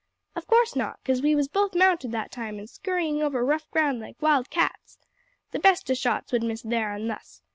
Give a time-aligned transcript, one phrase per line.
[0.35, 3.99] "Of course not 'cause we was both mounted that time, and scurryin' over rough ground
[3.99, 4.97] like wild cats.
[5.51, 7.43] The best o' shots would miss thar an' thus.